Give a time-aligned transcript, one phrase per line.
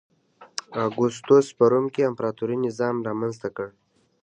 [0.85, 3.67] اګوستوس په روم کې امپراتوري نظام رامنځته کړ